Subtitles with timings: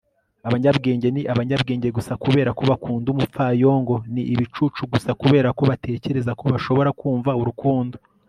[0.47, 6.43] abanyabwenge ni abanyabwenge gusa kubera ko bakunda umupfayongo ni ibicucu gusa kubera ko batekereza ko
[6.53, 7.95] bashobora kumva urukundo